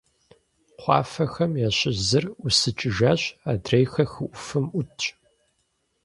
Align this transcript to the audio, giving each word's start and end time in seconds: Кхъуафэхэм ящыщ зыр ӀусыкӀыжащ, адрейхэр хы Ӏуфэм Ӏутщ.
Кхъуафэхэм 0.79 1.51
ящыщ 1.67 1.97
зыр 2.07 2.25
ӀусыкӀыжащ, 2.41 3.21
адрейхэр 3.51 4.07
хы 4.13 4.25
Ӏуфэм 4.31 4.65
Ӏутщ. 4.71 5.03